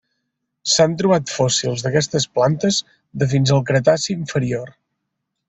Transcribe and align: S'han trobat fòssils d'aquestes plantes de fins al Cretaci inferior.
S'han 0.75 0.95
trobat 1.01 1.33
fòssils 1.33 1.83
d'aquestes 1.87 2.25
plantes 2.39 2.81
de 3.25 3.29
fins 3.35 3.53
al 3.59 3.63
Cretaci 3.69 4.13
inferior. 4.19 4.75